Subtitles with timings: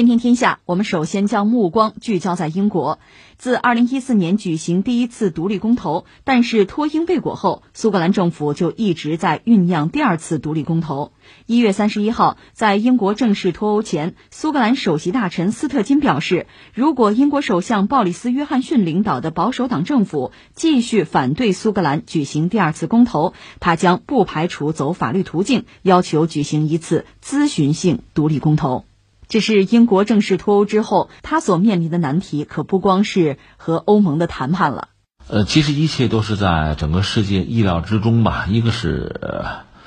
[0.00, 2.98] 天天天下，我们首先将目光聚焦在英国。
[3.36, 11.12] 自2014年举行第一次独立公投，但是脱英未果后，苏格兰政府就一直在酝酿第二次独立公投。
[11.44, 28.86] 一月三十一号，在英国正式脱欧前，苏格兰首席大臣斯特金表示，如果英国首相鲍里斯·约翰逊领导的保守党政府继续反对苏格兰举行第二次公投，他将不排除走法律途径，要求举行一次咨询性独立公投。
[29.30, 34.88] 这是英国正式脱欧之后，他所面临的难题可不光是和欧盟的谈判了。
[35.28, 38.46] 呃，其实一切都是在整个世界意料之中吧。
[38.48, 39.20] 一个是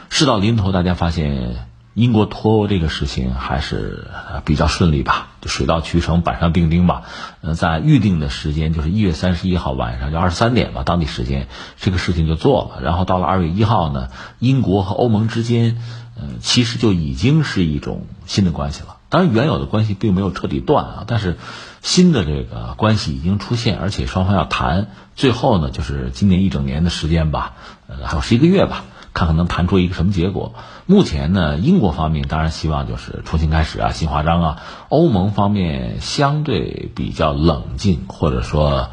[0.10, 4.08] 事到临头，大家发现英国脱欧这个事情还是
[4.46, 7.04] 比较顺利吧，就水到渠成，板上钉钉吧。
[7.42, 11.50] 呃，在预定的时间，就是一月三十一号晚上，就二十三点吧，当地时间，
[11.82, 12.82] 这个事情就做了。
[12.82, 14.08] 然后到了二月一号呢，
[14.40, 15.82] 英国和欧盟之间，
[16.16, 19.00] 呃，其实就已经是一种新的关系了。
[19.14, 21.38] 当然，原有的关系并没有彻底断啊，但是
[21.84, 24.88] 新的这个关系已经出现，而且双方要谈。
[25.16, 27.54] 最后呢，就是今年一整年的时间吧，
[27.88, 30.56] 呃，还有十一个月吧，看看能谈出一个什么结果。
[30.88, 34.62] 目前呢，英国方面当然希望就是重新开始啊，新华章啊。
[34.90, 38.90] 欧盟方面相对比较冷静，或者说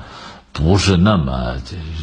[0.53, 1.55] 不是那么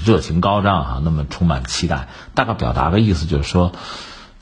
[0.03, 2.07] 热情高涨啊，那么充满期待。
[2.33, 3.73] 大概表达的意思就是说，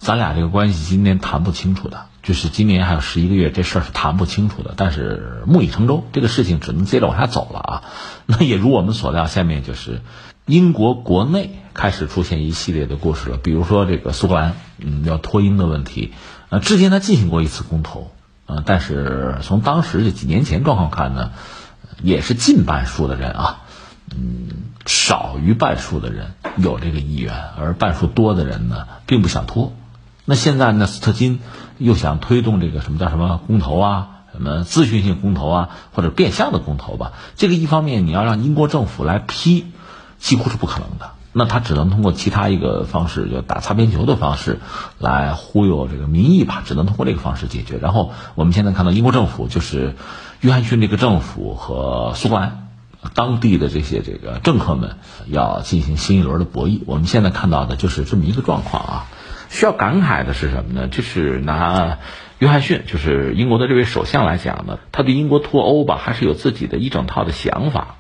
[0.06, 2.06] 咱俩这个关系今天谈不清楚的。
[2.22, 4.76] 就是今年还有十一个月，这事儿是谈不清楚的。
[4.78, 7.84] 但是木已成舟，这个事情只能接着往下走了啊。
[8.28, 10.02] 那也如我们所料，下面就是
[10.46, 13.38] 英国国内开始出现一系列的故事了。
[13.38, 16.14] 比如说这个苏格兰，嗯，要脱英的问题，
[16.50, 18.12] 呃，之前他进行过一次公投，
[18.46, 21.32] 呃，但是从当时这几年前状况看呢，
[22.04, 23.62] 也是近半数的人啊，
[24.16, 24.50] 嗯，
[24.86, 29.74] 少于半数的人有这个意愿，而半数多的人呢，并不想脱。
[30.28, 30.88] 那现在呢？
[30.88, 31.40] 斯特金
[31.78, 34.10] 又想推动这个什么叫什么公投啊？
[34.34, 35.70] 什么咨询性公投啊？
[35.94, 37.14] 或者变相的公投吧？
[37.36, 39.68] 这个一方面你要让英国政府来批，
[40.18, 41.12] 几乎是不可能的。
[41.32, 44.62] 那他只能通过其他一个方式，就打擦边球的方式
[44.98, 46.64] 来忽悠这个民意吧。
[46.66, 47.78] 只能通过这个方式解决。
[47.78, 49.96] 然后我们现在看到英国政府就是
[50.42, 52.70] 约翰逊这个政府和苏格兰
[53.14, 54.98] 当地的这些这个政客们
[55.28, 56.82] 要进行新一轮的博弈。
[56.88, 59.06] 我们现在看到的就是这么一个状况啊。
[59.56, 60.90] 需要感慨的是什么呢？
[60.90, 62.00] 就是拿
[62.40, 67.96] 约翰逊，就是英国的这位首相来讲呢，他对英国脱欧吧，还是有自己的一整套的想法。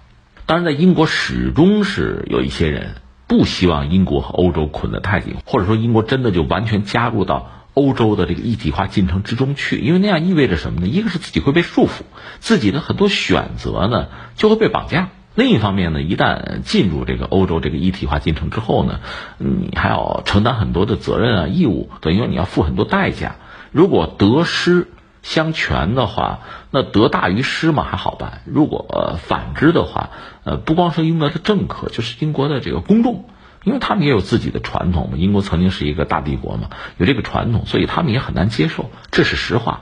[0.45, 2.95] 当然，在英国始终是有一些人
[3.25, 10.87] 不希望英国和欧洲捆得太紧，或者说英国真的就完全加入到欧洲的这个一体化进程之中去，因为那样意味着什么呢？
[10.87, 12.01] 一个是自己会被束缚，
[12.39, 15.07] 自己的很多选择呢就会被绑架。
[15.35, 19.01] 另一方面呢，一旦进入这个欧洲这个一体化进程之后呢，
[19.37, 23.35] 你还要承担很多的责任啊、义务，等于说你要付很多代价。
[23.71, 24.87] 如果得失
[25.21, 26.39] 相权的话，
[26.71, 30.11] 那得大于失嘛还好办；如果反之的话，
[30.45, 33.25] 呃，不光是英国的政客，就是英国的这个公众，
[33.63, 35.17] 因为他们也有自己的传统嘛。
[35.17, 39.81] 英国曾经是一个大帝国嘛，有这个传统，所以他们也很难接受，这是实话。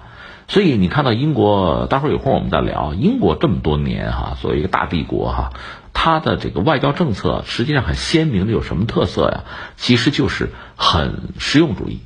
[0.54, 2.94] 所以你看到英国，待会儿有空我们再聊。
[2.94, 5.50] 英国这么多年哈，作为一个大帝国哈，
[5.94, 9.46] 它的这个外交政策实际上很鲜明的有什么特色呀？
[9.78, 12.02] 其实就是很实用主义，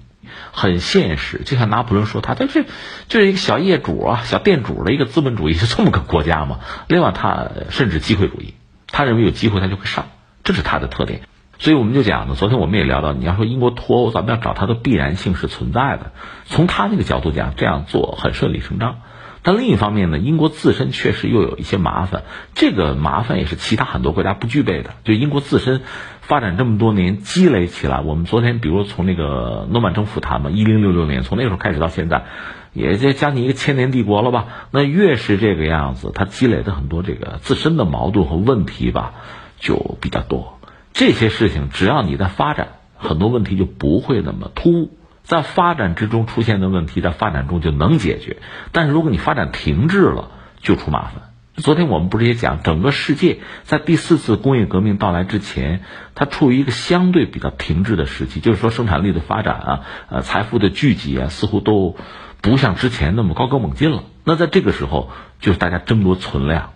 [0.53, 1.41] 很现实。
[1.43, 2.63] 就像拿破仑说，他这是
[3.09, 6.61] 就是一个小业主啊、小店主的一个资本主义，是这么个国家嘛。
[6.87, 8.53] 另外，他甚至机会主义，
[8.87, 10.05] 他认为有机会他就会上，
[10.45, 11.23] 这是他的特点。
[11.59, 16.11] 所以我们就讲呢，昨天我们也聊到，你要说英国脱欧，咱们要找它的必然性是存在的。
[16.45, 18.97] 从他那个角度讲，这样做很顺理成章。
[19.43, 22.23] 但另一方面呢，英国自身确实又有一些麻烦，
[22.53, 24.91] 这个麻烦也是其他很多国家不具备的。
[25.03, 25.81] 就英国自身
[26.19, 32.25] 发展这么多年积累起来，我们昨天比如从那个诺曼征服谈嘛，一零六六年从那时候开始到现在，
[32.73, 34.47] 也就将近一个千年帝国了吧？
[34.71, 39.13] 那越是这个样子，它积累的很多这个自身的矛盾和问题吧，
[39.59, 40.56] 就比较多。
[40.97, 44.97] 这些事情，只要你在发展，很多问题就不会那么突兀。
[45.21, 48.37] 在发展之中出现的问题，在发展中就能解决。
[48.71, 51.21] 但是如果你发展停滞了，就出麻烦。
[51.57, 55.83] 昨天我们不是也讲，整个世界在第四次工业革命到来之前，
[56.15, 61.95] 它处于一个相对比较停滞的时期，就是说生产力的发展啊，呃，财富的聚集啊，似乎都
[62.41, 64.01] 不像之前那么高歌猛进了。
[64.23, 66.71] 那在这个时候，就是大家争夺存量，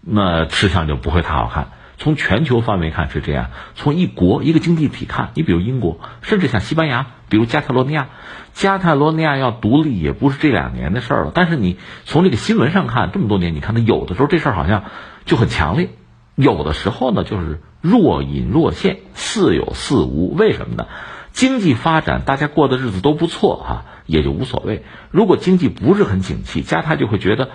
[0.00, 1.68] 那吃相就不会太好看。
[2.00, 8.08] 从全球范围看是这样，从一国一个经济体看，你比如英国，甚至像西班牙，比如加泰罗尼亚，
[8.54, 11.32] 加泰罗尼亚要独立也不是这两年的事儿了。
[11.34, 11.76] 但是你
[12.06, 14.84] 从这个新闻上看，这么多年，你看它有的时候这事儿好像
[15.26, 15.90] 就很强烈，
[16.36, 20.34] 有的时候呢就是若隐若现，似有似无。
[20.34, 20.86] 为什么呢？
[21.32, 24.84] 经济发展大家过的日子都不错哈，也就无所谓。
[25.10, 27.50] 如果经济不是很景气，加泰就会觉得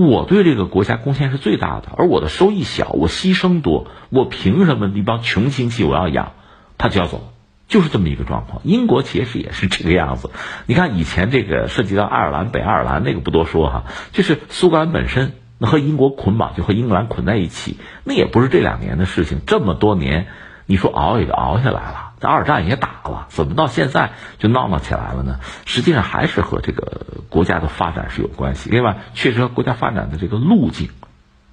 [0.00, 6.32] 我对这个国家贡献是最大的，而我的收益小，我牺牲多，我凭什么一帮穷亲戚我要养，
[6.76, 7.32] 他就要走，
[7.68, 8.60] 就是这么一个状况。
[8.64, 10.30] 英国其实也是这个样子。
[10.66, 15.32] 你看以前这个涉及到爱尔兰、北爱尔兰那个不多说哈，就是苏格兰本身。
[15.58, 19.40] 那和英国捆绑，就和英格兰捆在一起，那也不是这两年的事情。
[19.46, 20.26] 这么多年，
[20.66, 25.38] 你说熬也就熬下来了，这二战也打了，怎么到现在就闹闹起来了呢？
[25.64, 30.88] 实际上还是和这个国家的发展是有关系，另外确实和国家发展的这个路径，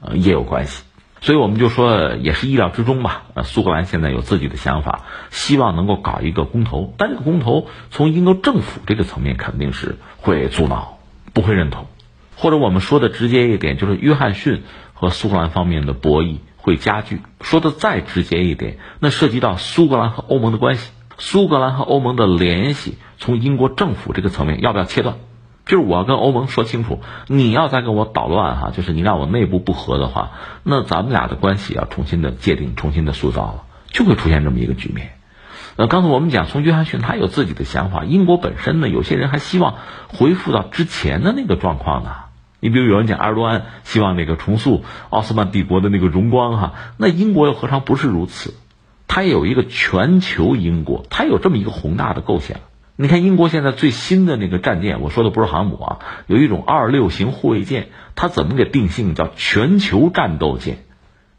[0.02, 0.84] 呃也有关系。
[1.22, 3.24] 所以我们就说，也是意料之中吧。
[3.34, 10.98] 呃，苏格兰现在有自己的想法，希望能够搞一个公投，但这个公投从英国政府这个层面肯定是会阻挠，
[11.32, 11.88] 不会认同。
[12.36, 14.64] 或者我们说的直接一点，就是约翰逊
[14.94, 17.22] 和苏格兰方面的博弈会加剧。
[17.42, 20.90] 说的再直接一点，那涉及到苏格兰和欧盟的关系，
[21.20, 25.18] 苏格兰和欧盟的联系，从英国政府这个层面要不要切断？
[25.66, 30.32] 就是我要跟欧盟说清楚，你要再跟我捣乱哈，就是你让我内部不和的话，
[30.64, 35.12] 那咱们俩的关系要重新的界定，重新的塑造了，就会出现这么一个局面。
[35.76, 39.76] 呃，刚才我们讲，从约翰逊他有自己的想法，英国本身呢，有些人还希望
[40.08, 42.12] 恢复到之前的那个状况呢。
[42.64, 48.54] 你比如有人讲埃尔多安希望那个重塑奥斯曼帝国的那个荣光哈，那英国又何尝不是如此？
[49.06, 52.60] 它有一个全球英国，它有这么一个宏大的构想。
[52.96, 60.78] 你看英国现在最新的那个战舰，我说的不是航母啊，有一种二六型护卫舰，它怎么给定性叫全球战斗舰？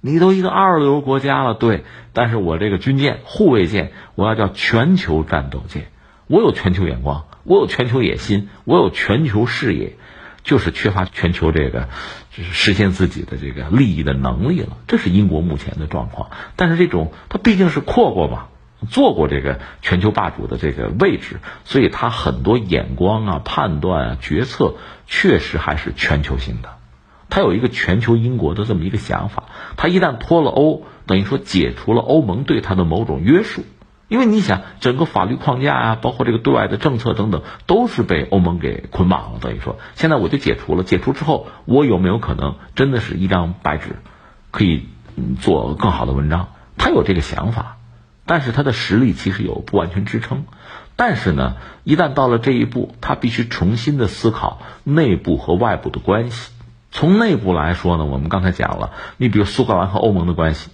[0.03, 5.87] 你都一个二流国家了，对，但是我这个军舰、护卫舰，我要叫全球战斗舰，
[6.27, 9.97] 我有全球眼光，我有全球野心，我有全球视野。
[10.45, 11.89] 就是缺乏全球这个，
[12.31, 14.77] 就是实现自己的这个利益的能力了。
[14.87, 16.31] 这是英国目前的状况。
[16.55, 18.49] 但是这种它毕竟是扩过嘛，
[18.91, 24.75] 做过这个全球霸主的这个位置，所以他很多眼光啊、判断啊、决策
[25.07, 26.69] 确实还是全球性的。
[27.31, 29.45] 他有一个全球英国的这么一个想法。
[29.77, 33.65] 他一旦脱了欧，等于说解除了欧盟对他的某种约束。
[34.09, 39.39] 因为你想，整个法律框架啊，包括这个对外的政策等等，都是被欧盟给捆绑了。
[39.41, 40.83] 等于说，现在我就解除了。
[40.83, 43.97] 解除之后，我有没有可能真的是一张白纸，
[44.51, 44.87] 可以
[45.41, 46.49] 做更好的文章？
[46.77, 47.79] 他有这个想法，
[48.27, 50.45] 但是他的实力其实有不完全支撑。
[50.97, 56.53] 但是呢，一旦到了这一步，他必须重新的思考内部和外部的关系。
[56.93, 60.71] 从内部来说呢，我们刚才讲了，你比如苏格兰和欧盟的关系。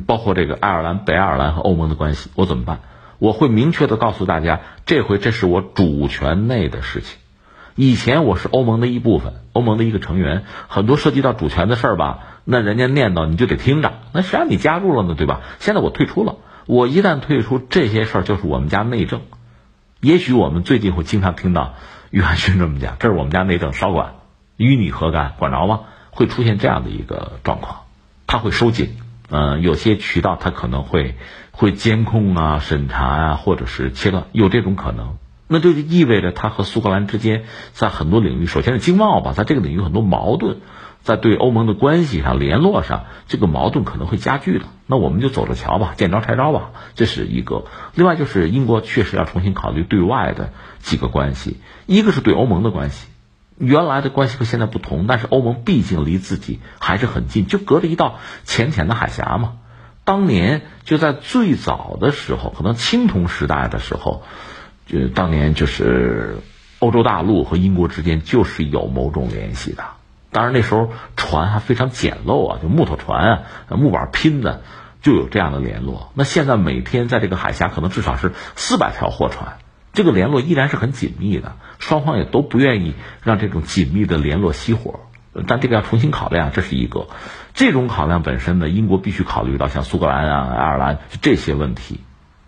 [0.00, 2.80] 包括这个爱尔兰、北爱尔兰和欧盟的关系，我怎么办？
[3.18, 7.18] 我会明确的告诉大家，这回这是我主权内的事情。
[7.76, 13.92] 以前我是欧盟的一部分，欧盟的一个成员，很多涉及到主权的事儿吧，那人家念叨你就得听着。
[14.12, 15.14] 那谁让你加入了呢？
[15.14, 15.40] 对吧？
[15.58, 16.36] 现在我退出了，
[16.66, 19.22] 我一旦退出，这些事儿就是我们家内政。
[20.00, 21.74] 也许我们最近会经常听到
[22.10, 24.14] 约翰逊这么讲：“这是我们家内政，少管，
[24.56, 25.32] 与你何干？
[25.38, 25.80] 管着吗？”
[26.10, 27.80] 会出现这样的一个状况，
[28.26, 28.96] 他会收紧。
[29.28, 31.16] 嗯，有些渠道它可能会
[31.50, 35.16] 会监控啊、审查啊，或者是切断，有这种可能。
[35.46, 40.58] 那这就意味着它和苏格兰之间在很多领域，首先是经贸吧，在这个领域很多矛盾，
[41.02, 44.64] 在对欧盟的关系上、联络上，这个矛盾可能会加剧的。
[44.86, 47.66] 那我们就走着瞧吧，见招拆招吧，这是一个。
[47.94, 53.06] 另外就是英国确实要重新考虑对外的几个关系，一个是对欧盟的关系。
[53.56, 59.54] 原来的关系和现在不同，但是欧盟毕竟离自己还是很近，就隔着一道浅浅的海峡嘛。
[60.04, 64.22] 当年就在最早的时候，可能青铜时代的时候，
[64.86, 66.38] 就当年就是
[66.78, 69.84] 欧洲大陆和英国之间就是有某种联系的。
[70.30, 74.62] 当然那时候船还非常简陋啊，就木头船啊，木板拼的，
[75.00, 76.10] 就有这样的联络。
[76.14, 79.58] 那现在每天在这个海峡，可能至少是四百条货船。
[79.94, 85.00] 这个联络依然是很紧密的，双方也都不愿意让这种紧密的联络熄火，
[85.46, 87.06] 但这个要重新考量，这是一个。
[87.54, 92.00] 这种考量本身呢，英国必须考虑到像苏格兰啊、爱尔兰这些问题，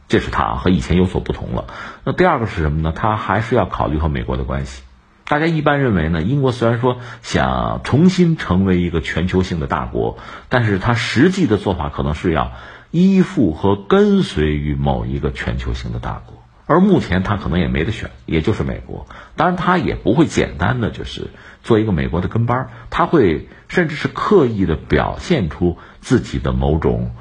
[0.09, 1.67] 这是它和以前有所不同了。
[2.03, 2.93] 那第二个是什么呢？
[2.95, 4.83] 它还是要考虑和美国的关系。
[5.29, 12.53] 大家一般认为呢，英国虽然说想重新成为一个全球性的大国，但是它实际的做法可能是要
[12.91, 16.43] 依附和跟随于某一个全球性的大国。
[16.67, 19.07] 而目前他可能也没得选，也就是美国。
[19.37, 21.31] 当然，他也不会简单的就是
[21.63, 27.13] 做一个美国的跟班他会甚至是刻意的表现出自己的某种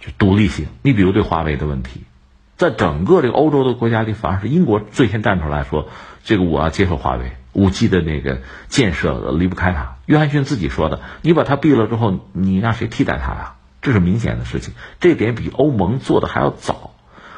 [0.00, 0.66] 就独立性。
[0.82, 2.04] 你比如对华为的问题，
[2.56, 5.88] 在整个这个欧洲的国家里，反而是英国最先站出来说
[6.24, 16.93] ：“这个我要接受华为五 G 的那个建设离不开它。”约翰逊自己说的：“你把它毙了之后，你让谁替代它呀？”这是明显的事情，这点比欧盟做的还要早。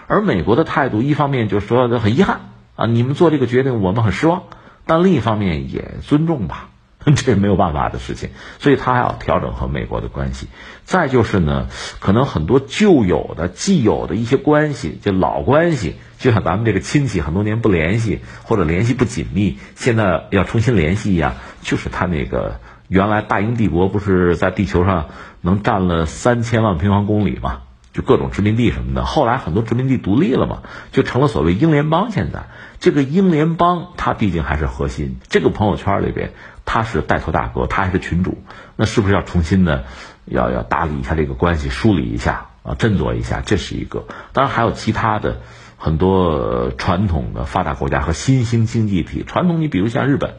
[0.06, 2.40] 而美国的态度，一方面就是说很遗憾
[2.76, 4.44] 啊，你们做这个决定我们很失望，
[4.86, 6.68] 但另一方面也尊重吧。
[7.14, 10.48] 这没有办法的事情，所以他还要调整和美国的关系。
[10.82, 11.68] 再就是呢，
[12.00, 21.34] 可能很多旧有的、既有的一些关系，就老关系，就像咱们这个亲戚很多年不联系或者联系不紧密，现在要重新联系一样。
[21.62, 22.58] 就是他那个
[22.88, 25.06] 原来大英帝国不是在地球上
[25.40, 27.60] 能占了三千万平方公里吗？
[27.96, 29.04] 就各种殖民地什么的。
[29.04, 30.62] 后来很多殖民地独立了嘛，
[30.92, 32.10] 就成了所谓英联邦。
[32.12, 32.44] 现在
[32.78, 35.16] 这个英联邦，它毕竟还是核心。
[35.28, 36.32] 这个朋友圈里边。
[36.68, 38.42] 他是带头大哥，他还是群主，
[38.74, 39.84] 那是不是要重新的，
[40.24, 44.08] 要要打理一下这个关系，梳理一下啊，振作一下，这是一个。
[44.32, 45.42] 当然还有其他的
[45.76, 49.22] 很多传统的发达国家和新兴经济体。
[49.24, 50.34] 传统，你比如像日本，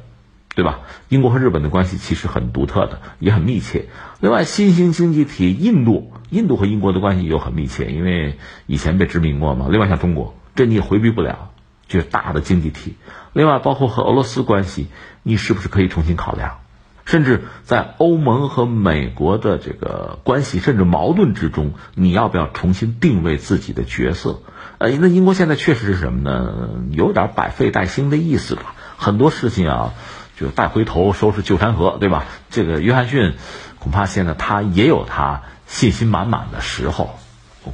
[0.58, 0.80] 对吧？
[1.08, 3.86] 英国和日本的关系其实很独特的，也很密切。
[4.20, 9.68] 另外，新兴经济体印度，印度和英国的关系又很密切，因为以前被殖民过嘛。
[9.70, 11.52] 另外，像中国，这你也回避不了。
[11.88, 12.96] 就是大的经济体，
[13.34, 14.88] 另外包括和俄罗斯关系，
[15.24, 16.58] 你是不是可以重新考量？
[17.06, 24.42] 甚至在欧盟和美国的这个关系甚至矛盾之中，你要不要重新定位自己的角色？
[24.80, 26.84] 呃，那英国现在确实是什么呢？
[26.92, 28.76] 有点百废待兴的意思吧。
[28.98, 29.94] 很多事情啊，
[30.40, 32.26] 就带回头收拾旧山河，对吧？
[32.52, 33.34] 这个约翰逊
[33.80, 37.20] 恐怕现在他也有他信心满满的时候，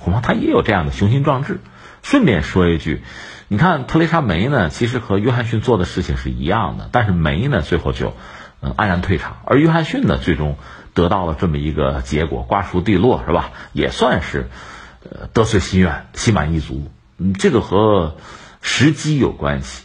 [0.03, 1.59] 恐怕他也有这样的雄心壮志。
[2.01, 3.03] 顺便说一句。
[3.49, 8.15] 你看特蕾莎梅呢，其实和约翰逊做的事情是一样的，但是梅呢最后就，
[8.61, 10.57] 嗯黯然退场，而约翰逊呢最终
[10.93, 13.51] 得到了这么一个结果，瓜熟蒂落是吧？
[13.71, 14.49] 也算是，
[15.03, 16.89] 呃得遂心愿，心满意足。
[17.17, 18.15] 嗯，这个和
[18.61, 19.83] 时机有关系。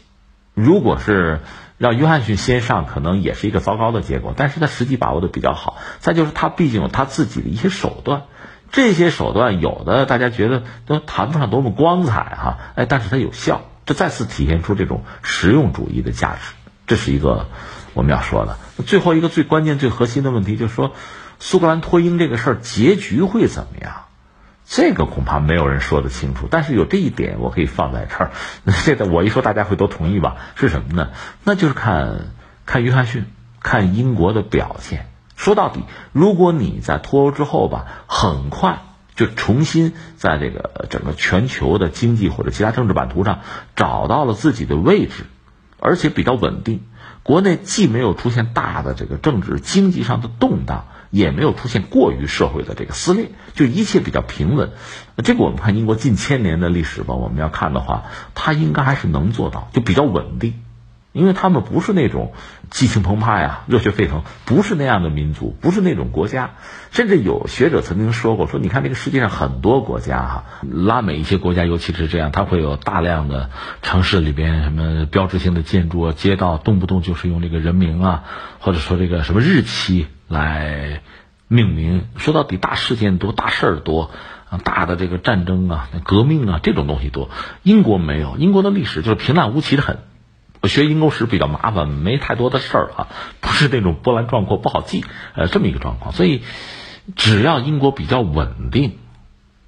[0.54, 1.40] 如果是
[1.78, 4.34] 让约翰逊先上，可能也是一个糟糕的结果。
[4.36, 5.78] 但是他实际把握的比较好。
[6.00, 8.24] 再就是他毕竟有他自己的一些手段。
[8.70, 16.52] 这些手段有的大家觉得都谈不上多么光彩哈，哎，但是它有效，这再次体现出这种实用主义的价值，
[16.86, 17.46] 这是一个
[17.94, 18.58] 我们要说的。
[18.84, 20.92] 最后一个最关键、最核心的问题就是说，
[21.38, 24.07] 苏格兰脱英这个事儿结局会怎么样？
[24.70, 26.46] 这个恐怕没有人说得清楚。
[26.50, 28.30] 但是有这一点我可以放在这儿，
[28.84, 30.36] 这个我一说大家会都同意吧？
[30.56, 31.10] 是什么呢？
[31.42, 32.26] 那就是看
[32.66, 33.24] 看约翰逊，
[33.62, 35.08] 看英国的表现。
[35.36, 38.82] 说到底，如果你在脱欧之后吧，很快
[39.14, 43.40] 就重新在这个整个全球的经济或者其他政治版图上
[43.74, 45.24] 找到了自己的位置，
[45.80, 46.82] 而且比较稳定，
[47.22, 54.70] 国内既没有出现大的这个政治经济上的动荡，也没有出现过于社会的这个撕裂，就一切比较平稳。
[55.24, 60.54] 这个我们看英国近千年的历史吧，我们要看的话，它应该还是能做到，就比较稳定。
[61.12, 62.32] 因为他们不是那种
[62.70, 66.50] 激情澎湃啊、热血沸腾，不是那样的民族，不是那种国家。
[66.92, 73.50] 甚至有学者曾经说过：“说你看这个世界上很多国家哈，拉美一些国家尤其是这样，它会有大量的
[73.82, 78.24] 城市里边什么标志性的建筑啊、街道，动不动就是用这个人名啊，
[78.60, 81.00] 或者说这个什么日期来
[81.48, 82.06] 命名。
[82.16, 84.10] 说到底，大事件多，大事儿多，
[84.62, 87.30] 大的这个战争啊、革命啊这种东西多。
[87.62, 89.98] 英国没有，英国的历史就是平淡无奇的很。”
[90.60, 93.06] 我学英国史比较麻烦，没太多的事儿啊，
[93.40, 95.04] 不是那种波澜壮阔不好记，
[95.36, 96.12] 呃，这么一个状况。
[96.12, 96.42] 所以，
[97.14, 98.98] 只要英国比较稳定，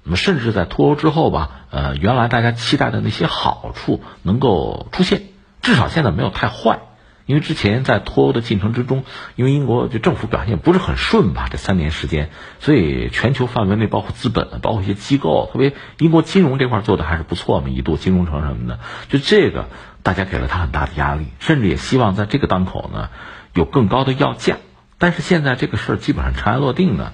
[0.03, 5.21] 那么甚至在脱欧之后吧，呃，原来大家期待的那些好处能够出现，
[5.61, 6.81] 至少现在没有太坏。
[7.31, 9.05] 因为之前在脱欧的进程之中，
[9.37, 19.67] 因为英国就政府表现不是很顺吧，这三年时间，所以全球范围内包括资本，包括一些机构，特别英国金融这块做的还是不错嘛，一度金融城什么的，就这个。
[20.03, 23.09] 大家给了他很大的压力，甚至也希望在这个当口呢
[23.53, 24.57] 有更高的要价。
[24.97, 27.13] 但是现在这个事儿基本上尘埃落定呢，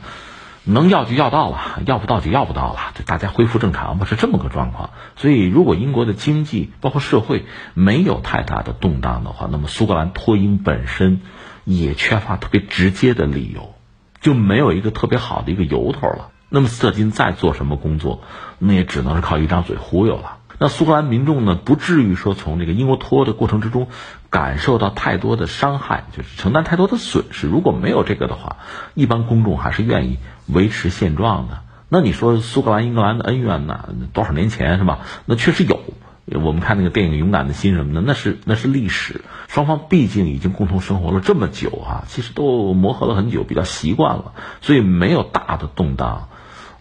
[0.67, 4.89] 能要就要到了，要不到就要不到了，就大家恢复正常吧，是这么个状况。
[5.15, 11.21] 所以，如果英国的经济包括社会没有太大的动荡的话，那么苏格兰脱英本身
[11.63, 13.75] 也缺乏特别直接的理由，
[14.19, 16.31] 就没有一个特别好的一个由头了。
[16.49, 18.21] 那么斯特金再做什么工作，
[18.59, 20.36] 那也只能是靠一张嘴忽悠了。
[20.59, 23.87] 那苏格兰民众呢，不至于说从这个英国脱欧的过程之中
[24.31, 27.47] 感受到太多的伤害，就是承担太多的损失。
[27.47, 28.57] 如果没有这个的话，
[28.95, 31.59] 一般公众还是愿意维持现状的。
[31.89, 33.89] 那你说苏格兰英格兰的恩怨呢？
[34.13, 34.99] 多少年前是吧？
[35.25, 35.79] 那确实有。
[36.25, 39.21] 我们看那个电影《勇敢的心》什么的，那是那是历史。
[39.47, 46.27] 双方毕竟已经共同生活了这么久啊，其实都磨合了很久，比较习惯了，所以没有大的动荡。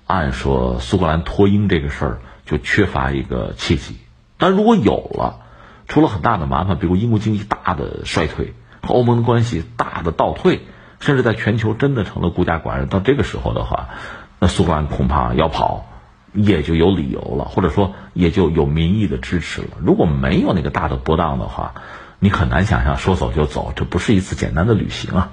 [0.06, 2.20] 按说苏格兰脱英这个事儿。
[2.46, 3.96] 就缺乏一个契机，
[4.38, 5.40] 但如果有了，
[5.88, 10.60] 出了很大的麻烦，比如英国经济大的衰退，和欧盟的关系大的倒退，
[11.00, 13.88] 甚至在全球真的成了孤家寡人，到这个时候的话，
[14.38, 15.86] 那苏格兰恐怕要跑，
[16.32, 19.68] 也就有理由了，或者说也就有民意的支持了。
[19.80, 21.74] 如果没有那个大的波荡的话，
[22.20, 25.32] 你很难想象说走就走，这不是一次简单的旅行啊。